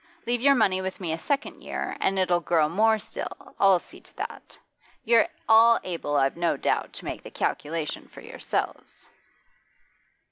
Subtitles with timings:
[0.25, 4.01] Leave your money with me a second year, and it'll grow more still, I'll see
[4.01, 4.57] to that.
[5.03, 9.07] You're all able, I've no doubt, to make the calculation for yourselves."